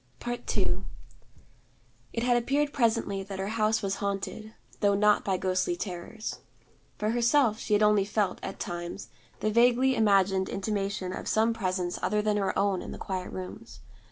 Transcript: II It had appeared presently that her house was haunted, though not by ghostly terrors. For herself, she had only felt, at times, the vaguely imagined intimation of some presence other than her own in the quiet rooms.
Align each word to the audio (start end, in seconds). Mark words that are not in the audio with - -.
II 0.27 0.81
It 2.11 2.23
had 2.23 2.35
appeared 2.35 2.73
presently 2.73 3.21
that 3.21 3.37
her 3.37 3.49
house 3.49 3.83
was 3.83 3.97
haunted, 3.97 4.51
though 4.79 4.95
not 4.95 5.23
by 5.23 5.37
ghostly 5.37 5.75
terrors. 5.75 6.39
For 6.97 7.11
herself, 7.11 7.59
she 7.59 7.73
had 7.73 7.83
only 7.83 8.05
felt, 8.05 8.39
at 8.41 8.59
times, 8.59 9.09
the 9.41 9.51
vaguely 9.51 9.95
imagined 9.95 10.49
intimation 10.49 11.13
of 11.13 11.27
some 11.27 11.53
presence 11.53 11.99
other 12.01 12.23
than 12.23 12.37
her 12.37 12.57
own 12.57 12.81
in 12.81 12.91
the 12.91 12.97
quiet 12.97 13.31
rooms. 13.31 13.81